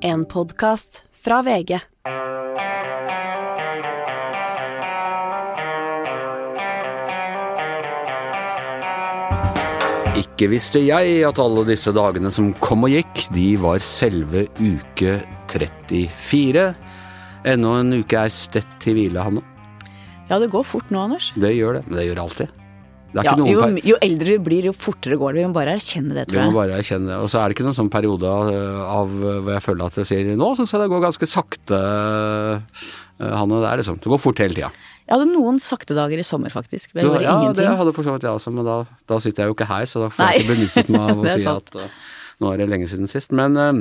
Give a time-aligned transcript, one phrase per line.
[0.00, 1.72] En podkast fra VG.
[10.18, 15.18] Ikke visste jeg at alle disse dagene som kom og gikk, de var selve uke
[15.50, 16.68] 34.
[17.48, 19.42] Ennå en uke er stett til hvile, Hanne.
[20.30, 21.32] Ja, det går fort nå, Anders.
[21.34, 22.54] Det gjør det, men det gjør alltid.
[22.54, 22.67] Det
[23.16, 25.40] Ja, jo, jo eldre du blir, jo fortere går det.
[25.40, 26.50] Vi må bare erkjenne det, tror jeg.
[26.50, 27.16] Vi må bare erkjenne det.
[27.24, 30.00] Og så er det ikke noen sånn periode øh, av øh, hvor jeg føler at
[30.02, 32.84] jeg sier nå syns jeg det går ganske sakte, øh,
[33.18, 33.62] Hanne.
[33.64, 34.68] Det er liksom Det går fort hele tida.
[35.08, 36.92] Jeg hadde noen sakte dager i sommer, faktisk.
[36.92, 39.54] Det var Ja, det hadde for så vidt jeg også, men da, da sitter jeg
[39.54, 41.72] jo ikke her, så da får jeg ikke benyttet meg av å si sant.
[41.72, 43.32] at uh, nå er det lenge siden sist.
[43.32, 43.72] Men uh,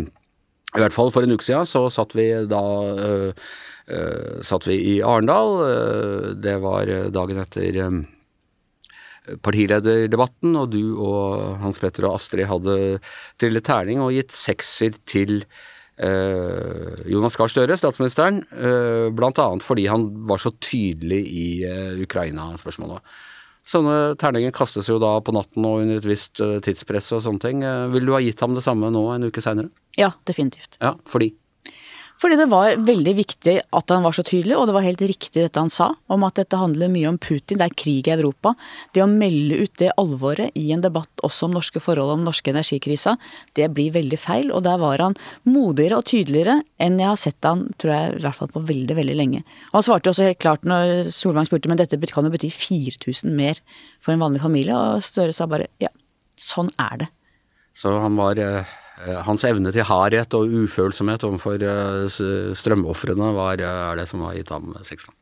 [0.72, 2.66] i hvert fall for en uke siden så satt vi da
[3.04, 3.48] uh,
[4.44, 5.54] satt vi i Arendal.
[6.44, 7.78] det var dagen etter
[9.44, 12.78] partilederdebatten, og du og Hans Petter og Astrid hadde
[13.42, 15.42] trillet terning og gitt sekser til
[15.98, 23.02] eh, Jonas Gahr Støre, statsministeren, eh, annet fordi han var så tydelig i eh, Ukraina-spørsmålet.
[23.68, 27.44] Sånne terninger kastes jo da på natten og under et visst eh, tidspress og sånne
[27.44, 27.66] ting.
[27.68, 29.74] Eh, vil du ha gitt ham det samme nå en uke seinere?
[30.00, 30.80] Ja, definitivt.
[30.80, 31.34] Ja, fordi?
[32.18, 35.44] Fordi det var veldig viktig at han var så tydelig, og det var helt riktig
[35.44, 38.56] dette han sa, om at dette handler mye om Putin, det er krig i Europa.
[38.96, 42.50] Det å melde ut det alvoret i en debatt også om norske forhold, om norske
[42.54, 43.18] energikrisa,
[43.60, 44.50] det blir veldig feil.
[44.50, 48.26] Og der var han modigere og tydeligere enn jeg har sett han, tror jeg, i
[48.26, 49.44] hvert fall på veldig, veldig lenge.
[49.70, 53.30] Og han svarte også helt klart når Solvang spurte, men dette kan jo bety 4000
[53.38, 53.62] mer
[54.02, 55.94] for en vanlig familie, og Støre sa bare ja,
[56.34, 57.12] sånn er det.
[57.78, 58.78] Så han var eh,
[59.28, 62.20] Hans evne til hardhet og ufølsomhet overfor eh,
[62.58, 65.14] strømofrene var, eh, er det som har gitt ham sekseren.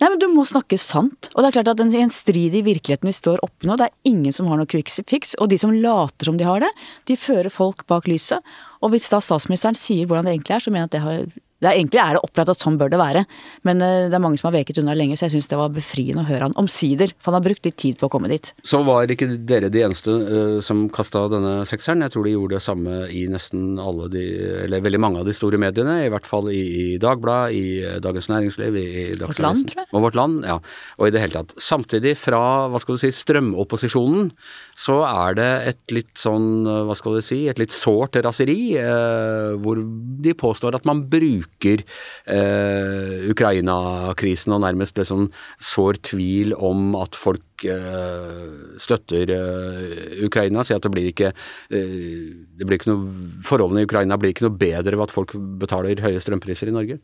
[0.00, 1.28] Nei, men du må snakke sant.
[1.34, 4.32] Og det er klart at den i virkeligheten vi står oppe nå, det er ingen
[4.32, 5.34] som har noe quick fix.
[5.42, 6.70] Og de som later som de har det,
[7.10, 8.40] de fører folk bak lyset.
[8.80, 11.26] Og hvis da statsministeren sier hvordan det egentlig er, så mener jeg at det har
[11.64, 13.24] det er, Egentlig er det opplagt at sånn bør det være,
[13.66, 15.72] men eh, det er mange som har veket unna lenge, så jeg syns det var
[15.74, 17.14] befriende å høre han omsider.
[17.18, 18.52] For han har brukt litt tid på å komme dit.
[18.66, 22.04] Så var ikke dere de eneste uh, som kasta denne sekseren.
[22.04, 24.24] Jeg tror de gjorde det samme i nesten alle de,
[24.64, 25.96] eller veldig mange av de store mediene.
[26.04, 29.84] I hvert fall i, i Dagbladet, i eh, Dagens Næringsliv, i, i Vårt Land, tror
[29.84, 29.90] jeg.
[29.92, 30.58] Og Vårt Land, ja.
[30.98, 31.56] Og i det hele tatt.
[31.62, 34.30] Samtidig, fra hva skal du si, strømopposisjonen,
[34.78, 39.54] så er det et litt sånn, hva skal du si, et litt sårt raseri, uh,
[39.62, 39.80] hvor
[40.24, 45.28] de påstår at man bruker eh, Ukraina-krisen og nærmest liksom
[45.62, 50.64] sår tvil om at folk eh, støtter eh, Ukraina.
[50.64, 54.48] Sier at det blir ikke eh, det blir ikke noe, Forholdene i Ukraina blir ikke
[54.48, 57.00] noe bedre ved at folk betaler høye strømpriser i Norge.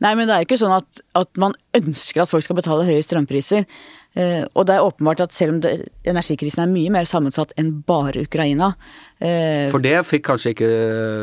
[0.00, 2.86] Nei, men det er jo ikke sånn at, at man ønsker at folk skal betale
[2.88, 3.66] høye strømpriser.
[4.18, 5.74] Eh, og det er åpenbart at selv om det,
[6.08, 8.72] energikrisen er mye mer sammensatt enn bare Ukraina
[9.22, 10.70] eh, For det fikk kanskje ikke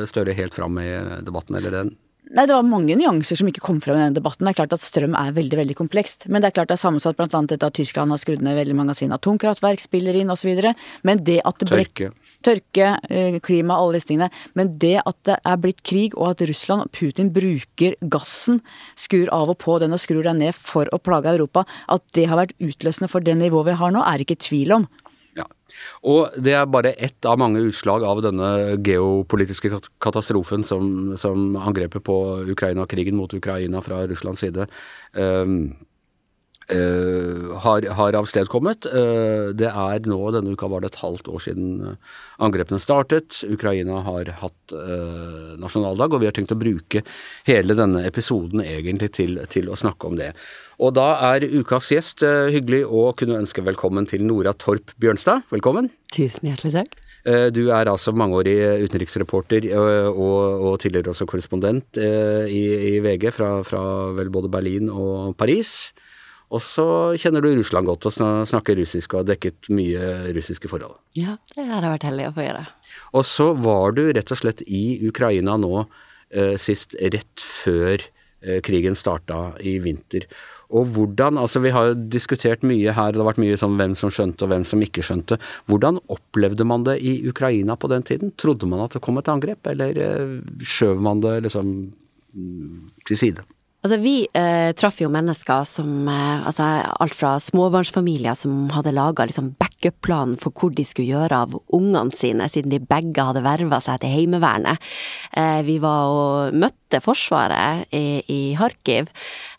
[0.08, 0.88] Støre helt fram i
[1.28, 1.92] debatten, eller den?
[2.28, 4.44] Nei, det var mange nyanser som ikke kom frem i denne debatten.
[4.44, 6.26] Det er klart at strøm er veldig veldig komplekst.
[6.28, 7.30] Men det er klart det er sammensatt bl.a.
[7.48, 10.52] dette at Tyskland har skrudd ned veldig mange av sine atomkraftverk, spiller inn osv.
[11.08, 12.12] Men det at det ble Tørke.
[12.44, 14.30] Tørke, eh, klima, alle disse tingene.
[14.60, 18.60] Men det at det er blitt krig, og at Russland og Putin bruker gassen,
[19.00, 22.28] skrur av og på den og skrur den ned for å plage Europa, at det
[22.28, 24.90] har vært utløsende for det nivået vi har nå, er ikke tvil om.
[26.08, 29.72] Og det er bare ett av mange utslag av denne geopolitiske
[30.04, 32.18] katastrofen som, som angrepet på
[32.54, 34.68] Ukraina, krigen mot Ukraina fra Russlands side,
[35.18, 35.76] ehm,
[36.74, 38.90] eh, har, har avstedkommet.
[38.92, 42.14] Uh, det er nå, denne uka var det et halvt år siden eh,
[42.44, 43.42] angrepene startet.
[43.48, 47.04] Ukraina har hatt uh, nasjonaldag, og vi har tenkt å bruke
[47.50, 50.34] hele denne episoden egentlig til, til å snakke om det.
[50.78, 55.48] Og da er ukas gjest eh, hyggelig å kunne ønske velkommen til Nora Torp Bjørnstad.
[55.50, 55.90] Velkommen.
[56.14, 56.98] Tusen hjertelig takk.
[57.28, 58.56] Eh, Du er altså mangeårig
[58.86, 62.64] utenriksreporter eh, og, og tidligere også korrespondent eh, i,
[62.94, 63.82] i VG fra, fra
[64.18, 65.92] vel både Berlin og Paris.
[66.48, 66.88] Og så
[67.20, 68.16] kjenner du Russland godt og
[68.48, 70.96] snakker russisk og har dekket mye russiske forhold.
[71.20, 72.68] Ja, det har jeg vært heldig å få gjøre.
[73.20, 78.62] Og så var du rett og slett i Ukraina nå eh, sist rett før eh,
[78.64, 80.28] krigen starta i vinter.
[80.68, 83.96] Og hvordan, altså Vi har jo diskutert mye her, det har vært mye sånn hvem
[84.00, 85.40] som skjønte og hvem som ikke skjønte.
[85.68, 88.32] Hvordan opplevde man det i Ukraina på den tiden?
[88.40, 91.76] Trodde man at det kom et angrep, eller eh, skjøv man det liksom
[92.32, 93.48] mm, til side?
[93.88, 96.66] Altså, vi eh, traff jo mennesker som eh, Altså,
[97.00, 102.12] alt fra småbarnsfamilier som hadde laga liksom backup-planen for hvor de skulle gjøre av ungene
[102.12, 104.84] sine, siden de begge hadde verva seg til Heimevernet.
[105.32, 109.08] Eh, vi var og møtte Forsvaret i, i Harkiv,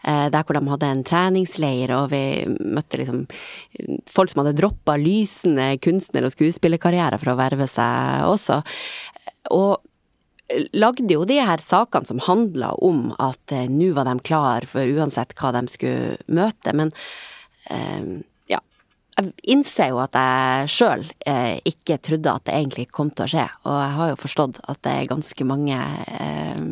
[0.05, 2.23] eh, der hvor de hadde en treningsleir, og vi
[2.61, 3.25] møtte liksom
[4.13, 8.61] folk som hadde droppa lysende kunstner- og skuespillerkarriere for å verve seg også.
[9.57, 9.79] Og
[10.73, 14.89] lagde jo de her sakene som handla om at eh, nå var de klar for
[14.89, 16.93] uansett hva de skulle møte, men
[17.71, 18.63] eh, ja.
[19.19, 23.33] Jeg innser jo at jeg sjøl eh, ikke trodde at det egentlig kom til å
[23.35, 25.81] skje, og jeg har jo forstått at det er ganske mange
[26.19, 26.69] eh,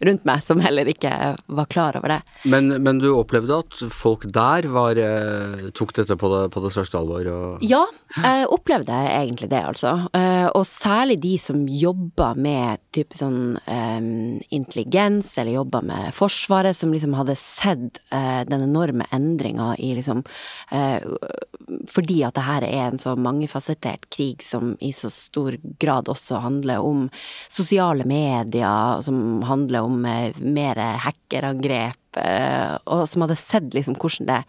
[0.00, 1.12] rundt meg som heller ikke
[1.46, 2.20] var klar over det.
[2.48, 6.72] Men, men du opplevde at folk der var, eh, tok dette på det, på det
[6.74, 7.26] største alvor?
[7.30, 7.64] Og...
[7.66, 7.82] Ja,
[8.16, 9.92] jeg opplevde egentlig det, altså.
[10.16, 16.76] Eh, og særlig de som jobba med type sånn um, intelligens, eller jobba med Forsvaret,
[16.76, 20.24] som liksom hadde sett uh, den enorme endringa i liksom
[20.72, 20.98] uh,
[21.90, 26.40] Fordi at det her er en så mangefasettert krig som i så stor grad også
[26.42, 27.06] handler om
[27.52, 33.98] sosiale medier, som handler om om eh, mer hackerangrep, eh, og som hadde sett liksom
[33.98, 34.40] hvordan det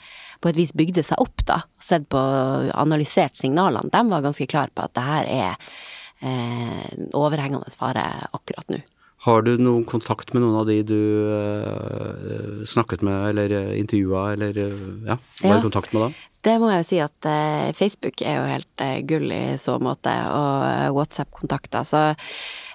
[0.42, 1.62] på et vis bygde seg opp, da.
[1.82, 2.22] Sett på,
[2.78, 3.92] analysert signalene.
[3.94, 5.76] De var ganske klar på at det her er
[6.22, 8.82] eh, overhengende fare akkurat nå.
[9.22, 10.98] Har du noen kontakt med noen av de du
[11.30, 15.60] uh, snakket med eller intervjua, eller ja, var ja.
[15.60, 16.31] i kontakt med da?
[16.42, 19.78] Det må jeg jo si at uh, Facebook er jo helt uh, gull i så
[19.84, 21.86] måte, og WhatsApp-kontakter.
[21.88, 22.04] Så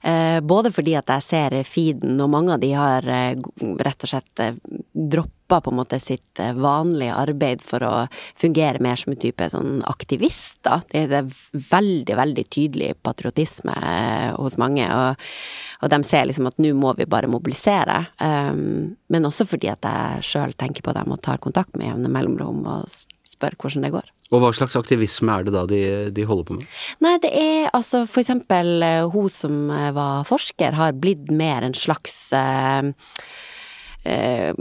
[0.06, 3.34] Eh, både fordi at jeg ser feeden, og mange av de har eh,
[3.82, 4.58] rett og slett eh,
[4.94, 7.90] droppa på en måte sitt vanlige arbeid for å
[8.38, 10.78] fungere mer som en type sånn aktivist, da.
[10.90, 11.32] Det er
[11.72, 13.74] veldig, veldig tydelig patriotisme
[14.38, 15.26] hos mange, og,
[15.82, 17.98] og de ser liksom at nå må vi bare mobilisere.
[18.18, 22.66] men også fordi at jeg sjøl tenker på dem og tar kontakt med jevne mellomrom
[22.66, 22.90] og
[23.26, 24.12] spør hvordan det går.
[24.34, 25.82] Og hva slags aktivisme er det da de,
[26.14, 26.78] de, holder på med?
[27.04, 31.66] Nei, det er altså for eksempel eh, hun som eh, var forsker, har blitt mer
[31.66, 32.90] en slags eh,
[34.06, 34.54] eh,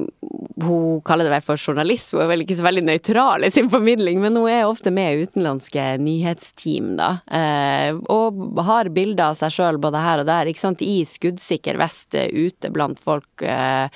[0.65, 3.68] Hun kaller det vel for journalist, hun er vel ikke så veldig nøytral i sin
[3.69, 7.09] formidling, men hun er ofte med utenlandske nyhetsteam, da.
[7.27, 11.80] Eh, og har bilder av seg sjøl både her og der, ikke sant, i skuddsikker
[11.81, 13.92] vest eh, ute blant folk eh,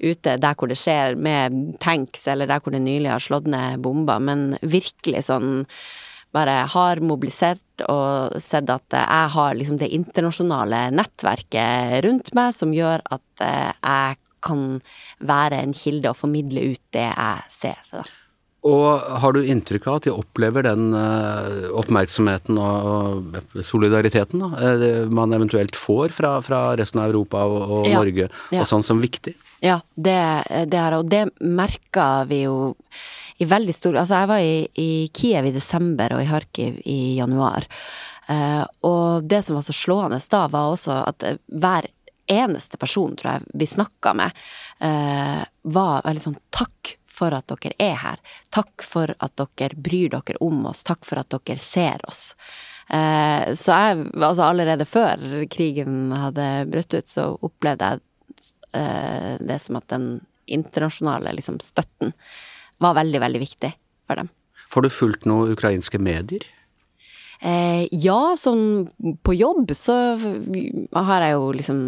[0.00, 3.82] ute der hvor det skjer med tanks, eller der hvor det nylig har slått ned
[3.84, 5.66] bomber, men virkelig sånn
[6.34, 12.74] bare har mobilisert og sett at jeg har liksom det internasjonale nettverket rundt meg som
[12.74, 14.66] gjør at jeg kan
[15.24, 17.80] være en kilde og formidle ut det jeg ser.
[17.92, 18.04] Da.
[18.64, 24.70] Og har du inntrykk av at de opplever den uh, oppmerksomheten og, solidariteten da,
[25.12, 28.62] man eventuelt får fra, fra, resten av Europa og, og ja, Norge, ja.
[28.62, 29.34] og sånn som viktig?
[29.64, 30.16] Ja, det,
[30.72, 30.96] det jeg.
[30.96, 32.56] og det merka vi jo
[33.42, 36.98] i veldig stor Altså, jeg var i, i, Kiev i desember og i Kharkiv i
[37.18, 37.68] januar.
[38.24, 41.90] Uh, og det som var så slående da, var også at hver
[42.30, 44.44] eneste person, tror jeg, vi snakka med,
[44.80, 48.22] eh, var veldig sånn takk for at dere er her.
[48.54, 50.82] Takk for at dere bryr dere om oss.
[50.86, 52.34] Takk for at dere ser oss.
[52.88, 58.02] Eh, så jeg, altså allerede før krigen hadde brutt ut, så opplevde jeg
[58.76, 60.08] eh, det som at den
[60.44, 62.12] internasjonale liksom, støtten
[62.82, 63.72] var veldig, veldig viktig
[64.08, 64.28] for dem.
[64.74, 66.44] Får du fulgt noen ukrainske medier?
[67.44, 68.86] Eh, ja, sånn
[69.20, 71.78] på jobb så har jeg jo liksom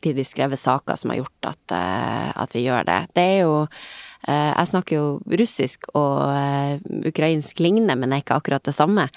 [0.00, 3.00] tidvis skrevet saker som har gjort at, eh, at vi gjør det.
[3.12, 6.80] Det er jo eh, Jeg snakker jo russisk og eh,
[7.12, 9.10] ukrainsk lignende, men er ikke akkurat det samme.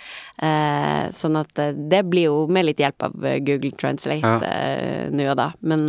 [0.43, 3.15] Eh, sånn at eh, det blir jo med litt hjelp av
[3.47, 5.09] Google Translate ja.
[5.13, 5.53] nå og da.
[5.63, 5.87] Men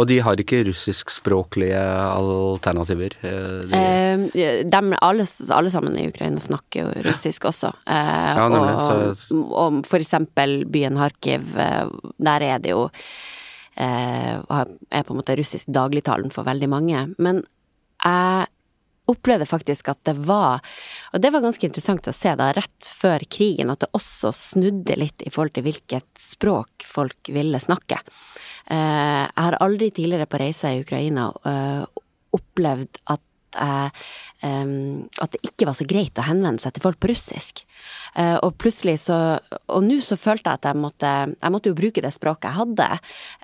[0.00, 3.16] og de har ikke russiskspråklige alternativer?
[3.20, 3.76] De...
[3.76, 7.74] Eh, de, alle, alle, sammen i Ukraina snakker jo russisk også.
[7.84, 8.76] Eh, ja, nemlig.
[8.76, 9.40] Og, så...
[9.64, 11.90] og, for eksempel byen Kharkiv, eh,
[12.30, 12.86] der er det jo
[13.76, 17.04] eh, er på en måte russisk dagligtalen for veldig mange.
[17.18, 17.44] Men
[18.00, 18.48] jeg
[19.10, 20.60] opplevde faktisk at det var
[21.12, 24.96] Og det var ganske interessant å se da, rett før krigen, at det også snudde
[24.98, 27.98] litt i forhold til hvilket språk folk ville snakke.
[28.70, 31.82] Eh, jeg har aldri tidligere på reiser i Ukraina eh,
[32.36, 33.24] opplevd at
[33.56, 33.90] jeg,
[34.40, 37.64] at det ikke var så greit å henvende seg til folk på russisk.
[38.16, 39.16] Uh, og plutselig så
[39.70, 42.58] Og nå så følte jeg at jeg måtte Jeg måtte jo bruke det språket jeg
[42.58, 42.88] hadde,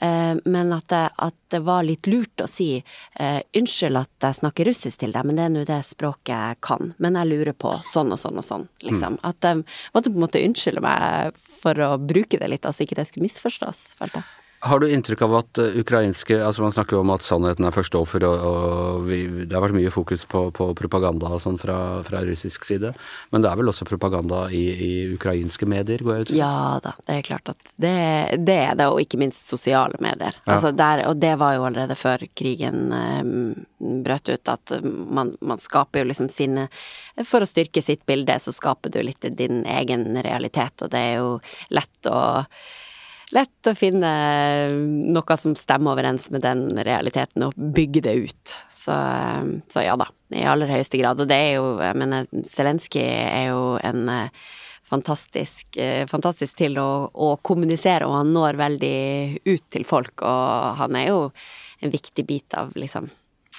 [0.03, 4.41] uh, men at det, at det, var litt lurt å si uh, unnskyld at jeg
[4.41, 6.93] snakker russisk til deg, men det er nå det språket jeg kan.
[7.03, 9.21] Men jeg lurer på sånn og sånn og sånn, liksom.
[9.21, 9.23] Mm.
[9.31, 9.63] At jeg
[9.95, 13.29] måtte på en måte unnskylde meg for å bruke det litt, altså ikke det skulle
[13.29, 14.46] misforstås, følte jeg.
[14.67, 17.75] Har du inntrykk av at uh, ukrainske altså Man snakker jo om at sannheten er
[17.75, 21.59] første offer, og, og vi, det har vært mye fokus på, på propaganda og sånn
[21.61, 22.93] fra, fra, russisk side.
[23.35, 26.39] Men det er vel også propaganda i, i ukrainske medier, går jeg ut fra?
[26.41, 26.55] Ja
[26.85, 27.95] da, det er klart at det,
[28.47, 30.39] det er det, og ikke minst sosiale medier.
[30.45, 30.57] Ja.
[30.57, 33.67] Altså der, og det var jo allerede før krigen um,
[34.07, 36.67] brøt ut, at man, man, skaper jo liksom sine
[37.27, 41.15] For å styrke sitt bilde, så skaper du litt din egen realitet, og det er
[41.23, 41.31] jo
[41.73, 42.19] lett å
[43.35, 44.11] lett å finne
[45.11, 48.55] noe som stemmer overens med den realiteten, og bygge det ut.
[48.71, 48.95] Så,
[49.73, 51.21] så ja da, i aller høyeste grad.
[51.23, 54.47] Og det er jo, jeg mener, Zelenskyj er jo en eh,
[54.87, 58.97] fantastisk, eh, fantastisk til å, å, kommunisere, og han når veldig
[59.49, 61.23] ut til folk, og han er jo
[61.83, 63.11] en viktig bit av liksom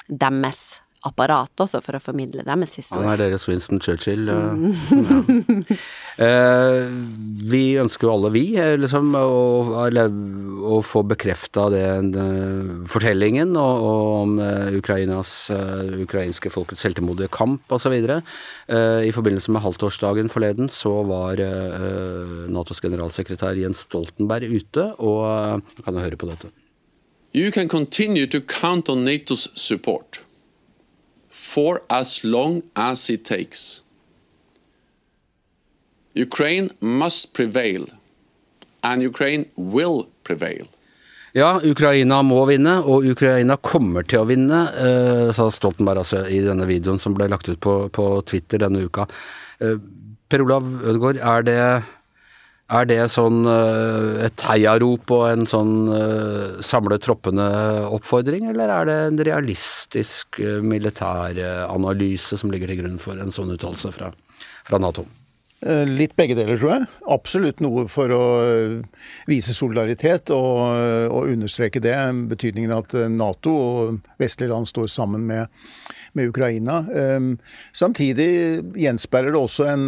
[0.08, 0.64] deres
[1.06, 3.06] apparat også for å formidle deres historie.
[3.06, 4.28] Han er deres Winston Churchill.
[4.28, 4.68] Mm.
[5.68, 5.78] Ja.
[6.18, 6.88] Eh,
[7.46, 13.84] vi ønsker jo alle, vi, eh, liksom, å, å få bekrefta den uh, fortellingen og,
[13.86, 14.34] og om
[14.80, 17.94] Ukrainas, uh, ukrainske folkets heltemodige kamp osv.
[17.94, 21.38] Eh, I forbindelse med halvtårsdagen forleden så var
[22.50, 26.50] Natos generalsekretær Jens Stoltenberg ute, og kan du høre på dette.
[27.38, 30.24] You can continue to count on NATO's support
[31.38, 33.82] for as long as it takes.
[36.16, 37.86] Ukraine must prevail,
[38.84, 40.66] and Ukraine will prevail.
[41.38, 46.42] Ja, Ukraina må vinne, og Ukraina kommer til å vinne, eh, sa Stoltenberg altså, i
[46.42, 49.06] denne videoen som ble lagt ut på, på Twitter denne uka.
[49.62, 49.78] Eh,
[50.28, 51.62] per Olav Ødegaard, er det,
[52.68, 58.98] er det sånn eh, et heiarop og en sånn eh, samle troppene-oppfordring, eller er det
[59.06, 64.12] en realistisk eh, militæranalyse som ligger til grunn for en sånn uttalelse fra,
[64.68, 65.08] fra Nato?
[65.58, 66.84] Litt begge deler, tror jeg.
[67.10, 68.26] Absolutt noe for å
[69.26, 70.60] vise solidaritet og,
[71.10, 71.96] og understreke det.
[72.30, 75.50] Betydningen at Nato og vestlige land står sammen med,
[76.14, 76.84] med Ukraina.
[77.74, 78.30] Samtidig
[78.78, 79.88] gjenspeiler det også en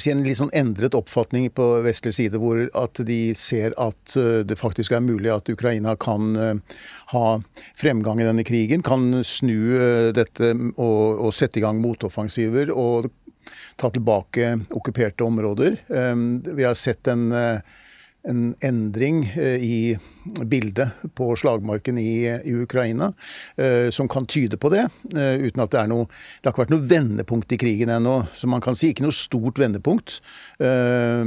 [0.00, 4.14] Si en litt sånn endret oppfatning på vestlig side, hvor at de ser at
[4.48, 6.32] det faktisk er mulig at Ukraina kan
[7.12, 7.24] ha
[7.76, 8.80] fremgang i denne krigen.
[8.82, 9.76] Kan snu
[10.16, 12.72] dette og, og sette i gang motoffensiver.
[12.72, 13.10] Og
[13.76, 15.76] ta tilbake okkuperte områder.
[15.88, 17.60] Ehm, vi har sett en, eh,
[18.28, 19.98] en endring eh, i
[20.44, 23.12] bildet på slagmarken i, i, Ukraina
[23.56, 26.74] eh, som kan tyde på det, uten at det er noe Det har ikke vært
[26.74, 28.92] noe vendepunkt i krigen ennå, som man kan si.
[28.92, 30.20] Ikke noe stort vendepunkt.
[30.62, 31.24] Eh,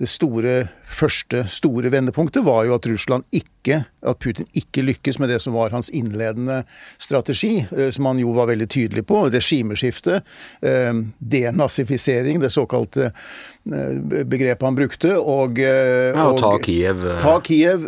[0.00, 0.54] det store,
[0.92, 5.54] første store vendepunktet var jo at Russland ikke at Putin ikke lykkes med det som
[5.54, 6.62] var hans innledende
[7.00, 9.24] strategi, eh, som han jo var veldig tydelig på.
[9.30, 10.22] Regimeskifte,
[10.62, 15.14] eh, denazifisering, det såkalte eh, begrepet han brukte.
[15.18, 17.04] Og, ja, og ta Kiev.
[17.22, 17.86] Ta Kiev.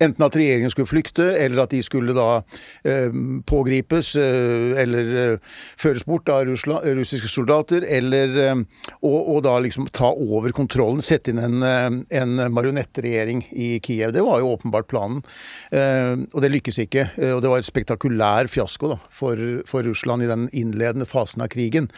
[0.00, 2.40] Enten at regjeringen skulle flykte, eller at de skulle da
[3.46, 5.36] pågripes eller
[5.78, 8.32] føres bort av russiske soldater, eller
[9.02, 14.12] og, og, da liksom ta over kontrollen, sette inn en, en marionettregjering i Kiev.
[14.12, 15.22] Det var jo åpenbart planen.
[15.70, 17.08] Eh, og det lykkes ikke.
[17.16, 19.36] Eh, og det var et spektakulær fiasko da, for,
[19.68, 21.90] for, Russland i den innledende fasen av krigen.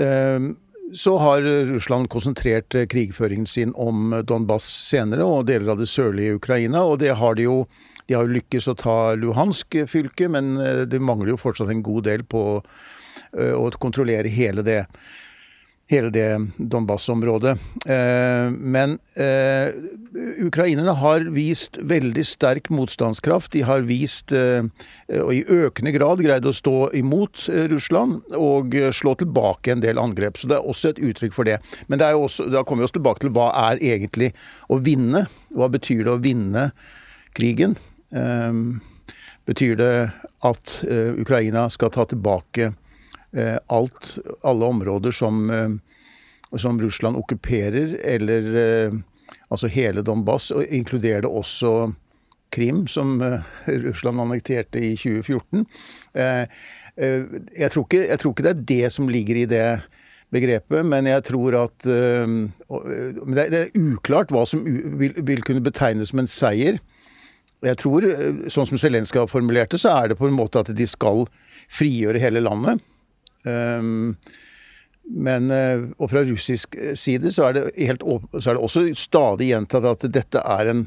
[0.00, 0.50] Eh,
[0.96, 6.86] så har Russland konsentrert krigføringen sin om Donbas senere og deler av det sørlige Ukraina.
[6.88, 7.60] Og det har de jo
[8.08, 10.54] De har jo lykkes å ta Luhansk fylke, men
[10.88, 12.40] det mangler jo fortsatt en god del på
[13.36, 14.78] å kontrollere hele det
[15.88, 17.58] hele det Donbas-området.
[17.86, 19.72] Eh, men eh,
[20.44, 23.52] ukrainerne har vist veldig sterk motstandskraft.
[23.52, 24.68] De har vist, eh,
[25.22, 30.36] og i økende grad greid å stå imot Russland og slå tilbake en del angrep.
[30.36, 31.56] Så det er også et uttrykk for det.
[31.88, 34.34] Men det også, da kommer vi oss tilbake til hva er egentlig
[34.68, 35.24] å vinne?
[35.56, 36.68] Hva betyr det å vinne
[37.36, 37.78] krigen?
[39.48, 39.94] Betyr det
[40.44, 40.74] at
[41.20, 42.72] Ukraina skal ta tilbake
[43.66, 45.68] alt, alle områder som, eh,
[46.58, 48.92] som Russland okkuperer, eller eh,
[49.48, 51.92] altså hele Donbas, og inkluderer det også
[52.50, 53.20] Krim, som
[53.84, 55.66] Russland annekterte i 2014.
[56.98, 59.66] Jeg tror, ikke, jeg tror ikke det er det som ligger i det
[60.32, 66.26] begrepet, men jeg tror at Det er uklart hva som vil, kunne betegnes som en
[66.26, 66.80] seier.
[67.62, 68.02] Jeg tror,
[68.50, 71.28] sånn som Zelenskyj det, så er det på en måte at de skal
[71.68, 72.80] frigjøre hele landet.
[73.48, 74.14] Um,
[75.08, 78.02] men, eh, og fra russisk side så er, det helt,
[78.36, 80.86] så er det også stadig gjentatt at dette er en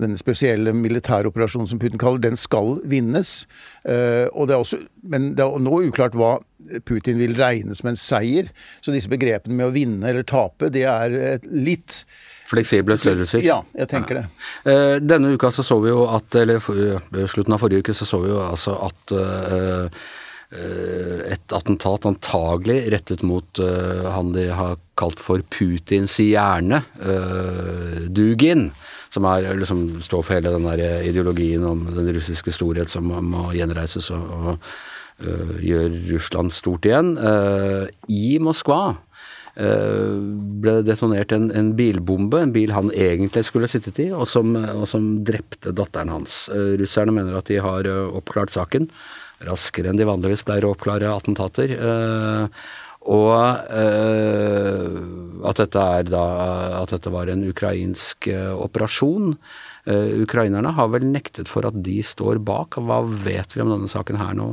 [0.00, 3.42] denne spesielle militæroperasjonen som Putin kaller, den skal vinnes.
[3.84, 6.38] Uh, og det er også, men det er nå uklart hva
[6.88, 8.48] Putin vil regne som en seier.
[8.80, 12.06] Så disse begrepene med å vinne eller tape, det er litt
[12.52, 13.40] Fleksible størrelser?
[13.44, 14.24] Ja, jeg tenker det.
[14.64, 16.60] Uh, denne uka så så vi jo at, eller
[17.28, 20.02] slutten av forrige uke så så vi jo altså at Eh,
[20.52, 28.70] et attentat antagelig rettet mot uh, han de har kalt for Putins hjerne, uh, Dugin.
[29.12, 33.50] Som er, liksom, står for hele den der ideologien om den russiske storhet som må
[33.56, 34.52] gjenreises og, og
[35.24, 37.14] uh, gjør Russland stort igjen.
[38.08, 38.82] I Moskva
[39.52, 44.86] ble detonert en, en, bilbombe, en bil han egentlig skulle sittet i, og som, og
[44.88, 46.46] som drepte datteren hans.
[46.80, 47.84] Russerne mener at de har
[48.16, 48.88] oppklart saken
[49.48, 51.74] raskere enn de vanligvis pleier å oppklare attentater.
[53.02, 53.32] Og
[55.50, 56.24] at dette, da,
[56.78, 58.28] at dette var en ukrainsk
[58.62, 59.34] operasjon.
[59.82, 62.78] Uh, ukrainerne har vel nektet for at de står bak.
[62.78, 64.46] Hva vet vi om denne saken her nå?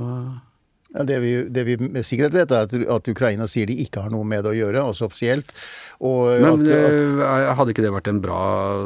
[0.94, 4.02] Ja, det, vi, det, vi, med sikkerhet vet, er at, at, Ukraina sier de ikke
[4.02, 5.52] har noe med det å gjøre, også offisielt.
[6.02, 6.96] Og Men at, at,
[7.28, 8.40] eh, hadde ikke det vært en bra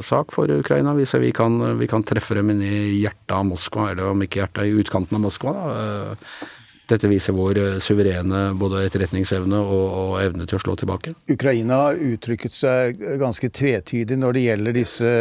[0.03, 3.93] sak for Ukraina, hvis vi kan, vi kan treffe dem inn i hjertet av Moskva,
[3.93, 5.55] eller om ikke hjertet, i utkanten av Moskva?
[5.55, 5.71] da?
[5.79, 6.51] Eh,
[6.91, 11.13] dette viser vår suverene både etterretningsevne og, og, evne til å slå tilbake.
[11.31, 15.13] Ukraina har uttrykket seg ganske tvetydig når det gjelder disse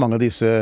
[0.00, 0.54] mange av disse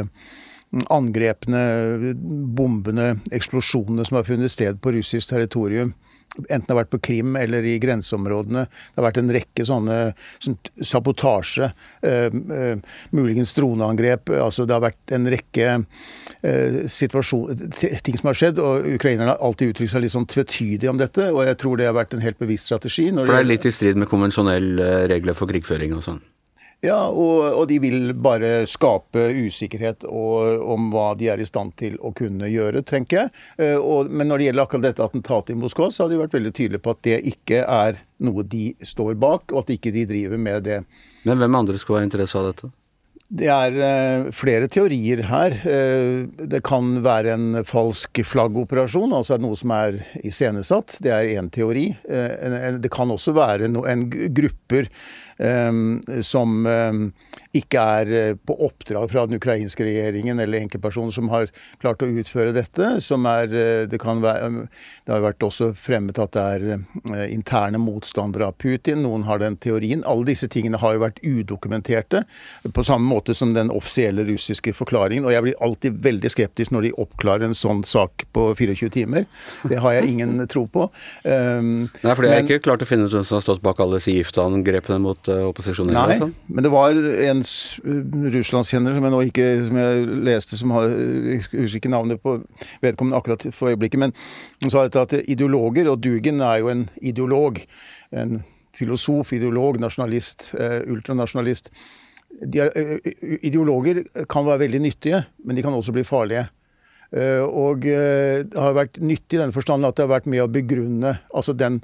[0.93, 2.15] angrepene,
[2.57, 5.95] bombene, eksplosjonene som har funnet sted på russisk territorium.
[6.37, 8.67] Enten det har vært på Krim eller i grenseområdene.
[8.69, 9.97] Det har vært en rekke sånne
[10.45, 11.71] sånn, sabotasje,
[12.05, 14.29] eh, eh, muligens droneangrep.
[14.37, 15.67] altså Det har vært en rekke
[16.43, 16.85] eh,
[18.05, 18.61] ting som har skjedd.
[18.61, 21.33] og Ukrainerne har alltid uttrykt seg litt sånn tvetydig om dette.
[21.33, 23.09] Og jeg tror det har vært en helt bevisst strategi.
[23.11, 26.21] For det er litt i strid med konvensjonelle regler for krigføring og sånn?
[26.85, 31.75] Ja, og, og, de vil bare skape usikkerhet og, om hva de er i stand
[31.81, 33.33] til å kunne gjøre, tenker jeg.
[33.59, 36.39] Eh, og, men når det gjelder akkurat dette attentatet i Moskva, så har de vært
[36.39, 40.07] veldig tydelige på at det ikke er noe de står bak, og at ikke de
[40.07, 40.83] driver med det.
[41.27, 42.71] Men hvem andre skulle ha interesse av dette?
[43.29, 45.59] Det er uh, flere teorier her.
[45.67, 51.01] Uh, det kan være en falsk flaggoperasjon, altså noe som er iscenesatt.
[51.05, 51.91] Det er én teori.
[52.07, 54.89] Det kan også være en grupper
[55.39, 56.67] som
[57.57, 61.49] ikke er eh, på oppdrag fra den ukrainske regjeringen eller enkeltpersoner som har
[61.81, 63.01] klart å utføre dette.
[63.01, 64.69] som er, eh, Det kan være,
[65.07, 69.03] det har vært også fremmet at det er eh, interne motstandere av Putin.
[69.03, 70.05] Noen har den teorien.
[70.05, 72.25] Alle disse tingene har jo vært udokumenterte,
[72.73, 75.25] på samme måte som den offisielle russiske forklaringen.
[75.25, 79.27] Og jeg blir alltid veldig skeptisk når de oppklarer en sånn sak på 24 timer.
[79.69, 80.89] Det har jeg ingen tro på.
[81.25, 83.99] Nei, for det er ikke klart å finne ut hvem som har stått bak alle
[83.99, 85.95] disse giftangrepene mot uh, opposisjonen?
[85.95, 86.29] Nei, altså.
[86.49, 86.97] men det var
[87.29, 87.43] en
[88.35, 92.37] russlandskjenner som jeg nå ikke som jeg leste, som har, jeg husker ikke navnet på
[92.85, 94.15] vedkommende akkurat for øyeblikket, men
[94.65, 97.61] hun sa dette at ideologer, og Dugin er jo en ideolog,
[98.17, 98.43] en
[98.79, 101.73] filosof, ideolog, nasjonalist, uh, ultranasjonalist.
[102.39, 102.63] De,
[103.43, 106.47] ideologer kan være veldig nyttige, men de kan også bli farlige.
[107.09, 111.15] Og det har vært nyttig i den forstand at det har vært med å begrunne
[111.33, 111.81] altså den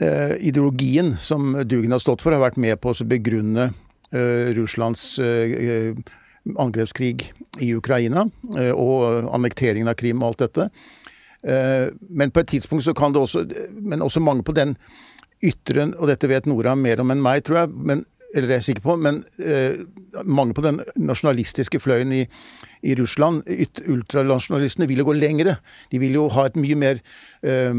[0.00, 3.68] ideologien som Dugin har stått for, har vært med på å begrunne
[4.14, 5.94] Eh, Russlands eh,
[6.58, 8.26] angrepskrig i Ukraina
[8.58, 10.68] eh, og annekteringen av Krim og alt dette.
[11.44, 13.42] Men på et tidspunkt så kan det også
[13.84, 14.70] Men også mange på den
[15.44, 17.72] ytre Og dette vet Nora mer om enn meg, tror jeg.
[17.74, 18.00] Men,
[18.32, 18.94] eller det er jeg sikker på.
[18.96, 19.82] Men eh,
[20.24, 22.22] mange på den nasjonalistiske fløyen i,
[22.80, 23.44] i Russland,
[23.84, 25.58] ultranasjonalistene, vil jo gå lengre.
[25.92, 27.02] De vil jo ha et mye mer
[27.44, 27.76] eh,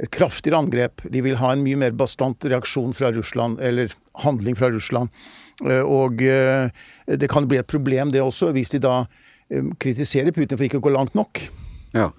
[0.00, 1.04] et kraftigere angrep.
[1.12, 3.92] De vil ha en mye mer bastant reaksjon fra Russland, eller
[4.24, 5.12] handling fra Russland.
[5.66, 6.70] Eh, og eh,
[7.06, 10.80] det kan bli et problem, det også, hvis de da eh, kritiserer Putin for ikke
[10.80, 11.44] å gå langt nok.
[11.96, 12.10] Ja.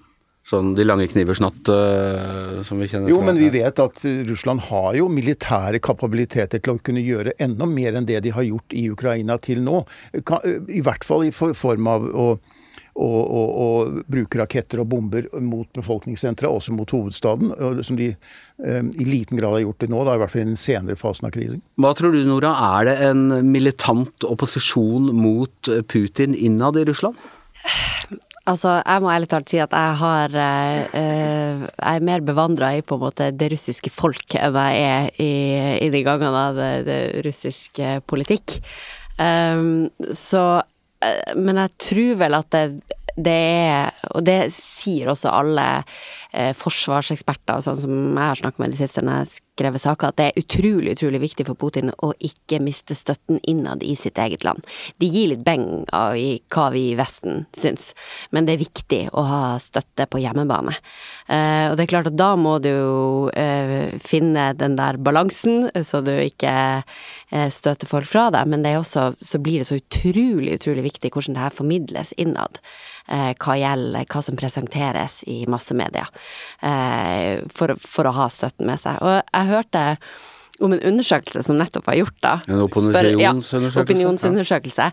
[0.42, 4.64] Sånn de lange knivers natt uh, som vi kjenner Jo, men vi vet at Russland
[4.66, 8.74] har jo militære kapabiliteter til å kunne gjøre enda mer enn det de har gjort
[8.74, 9.84] i Ukraina til nå.
[10.18, 12.26] I hvert fall i form av å
[12.92, 17.52] og, og, og bruke raketter og bomber mot befolkningssentra, også mot hovedstaden.
[17.86, 20.50] Som de eh, i liten grad har gjort det nå, da, i hvert fall i
[20.50, 21.62] den senere fasen av krisen.
[21.80, 27.16] Hva tror du, Nora, er det en militant opposisjon mot Putin innad i Russland?
[28.42, 32.72] Altså, jeg må ærlig talt si at jeg har eh, eh Jeg er mer bevandra
[32.74, 35.32] i på en måte det russiske folk enn jeg er i,
[35.86, 38.58] i de gangene av det, det russiske politikk.
[39.20, 40.71] Um, så Eh,
[41.36, 43.38] men jeg tror vel at det, det
[43.68, 45.66] er, og det sier også alle
[46.32, 50.10] eh, forsvarseksperter og sånn som jeg har snakket med de siste når jeg skrev saker,
[50.10, 54.18] at det er utrolig, utrolig viktig for Putin å ikke miste støtten innad i sitt
[54.20, 54.64] eget land.
[55.02, 55.84] De gir litt beng
[56.16, 57.90] i hva vi i Vesten syns,
[58.32, 60.74] men det er viktig å ha støtte på hjemmebane.
[61.28, 62.72] Eh, og det er klart at da må du
[63.36, 68.72] eh, finne den der balansen, så du ikke eh, støter folk fra deg, men det
[68.72, 72.62] er også, så blir det så utrolig, utrolig viktig hvordan det her formidles innad.
[73.10, 76.21] Eh, hva gjelder hva som presenteres i massemedia, eh,
[76.60, 79.00] for, for å ha støtten med seg.
[79.02, 79.82] Og jeg hørte
[80.60, 82.32] om en undersøkelse som nettopp var gjort, da.
[82.46, 83.78] En opinionsundersøkelse?
[83.78, 84.88] Ja, opinionsundersøkelse.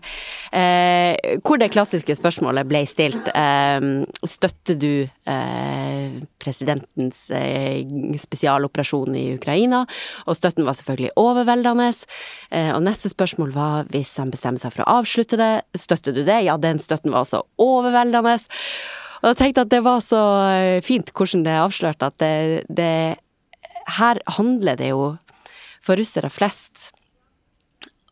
[0.56, 3.78] Eh, hvor det klassiske spørsmålet ble stilt eh,
[4.26, 7.26] Støtter du eh, presidentens
[8.24, 9.82] spesialoperasjon i Ukraina,
[10.26, 11.90] og støtten var selvfølgelig overveldende.
[12.74, 16.40] Og neste spørsmål var hvis han bestemmer seg for å avslutte det, støtter du det?
[16.46, 18.38] Ja, den støtten var også overveldende.
[19.20, 20.20] Og jeg tenkte at det var så
[20.84, 23.20] fint hvordan det avslørte at det, det
[24.00, 25.16] Her handler det jo
[25.84, 26.90] for russere flest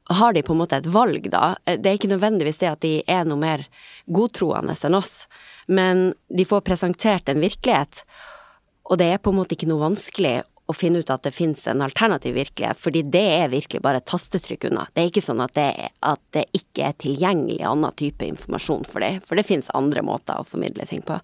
[0.09, 1.55] har de på en måte et valg, da.
[1.67, 3.67] Det er ikke nødvendigvis det at de er noe mer
[4.09, 5.27] godtroende enn oss,
[5.69, 8.05] men de får presentert en virkelighet,
[8.89, 11.63] og det er på en måte ikke noe vanskelig å finne ut at det finnes
[11.71, 14.85] en alternativ virkelighet, fordi det er virkelig bare et tastetrykk unna.
[14.93, 15.69] Det er ikke sånn at det,
[16.05, 20.37] at det ikke er tilgjengelig annen type informasjon for deg, for det finnes andre måter
[20.37, 21.17] å formidle ting på.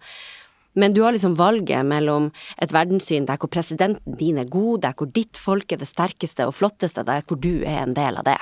[0.74, 4.96] Men du har liksom valget mellom et verdenssyn der hvor presidenten din er god, der
[4.98, 8.26] hvor ditt folk er det sterkeste og flotteste, der hvor du er en del av
[8.26, 8.40] det.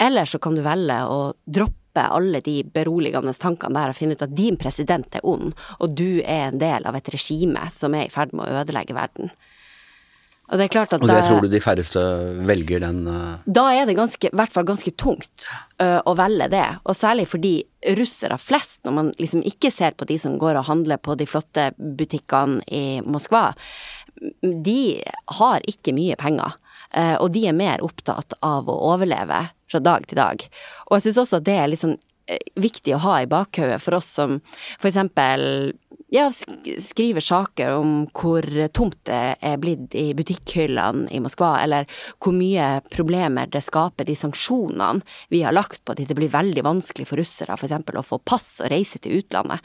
[0.00, 4.22] Eller så kan du velge å droppe alle de beroligende tankene der og finne ut
[4.28, 8.06] at din president er ond, og du er en del av et regime som er
[8.06, 9.34] i ferd med å ødelegge verden.
[10.50, 12.00] Og det er klart at Og det tror du de færreste
[12.48, 13.38] velger den uh...
[13.46, 15.46] Da er det ganske, i hvert fall ganske tungt
[15.82, 16.66] uh, å velge det.
[16.82, 17.54] Og særlig fordi
[17.98, 21.28] russere flest, når man liksom ikke ser på de som går og handler på de
[21.30, 23.52] flotte butikkene i Moskva,
[24.42, 24.82] de
[25.38, 26.58] har ikke mye penger.
[26.90, 30.42] Uh, og de er mer opptatt av å overleve fra dag til dag.
[30.88, 31.94] Og jeg syns også at det er liksom
[32.60, 34.38] viktig å ha i bakhodet for oss som
[34.78, 35.72] for eksempel
[36.10, 36.26] ja,
[36.82, 41.86] skriver saker om hvor tomt det er blitt i butikkhyllene i Moskva, eller
[42.18, 46.08] hvor mye problemer det skaper de sanksjonene vi har lagt på de.
[46.08, 47.76] Det blir veldig vanskelig for russere f.eks.
[47.94, 49.62] å få pass og reise til utlandet.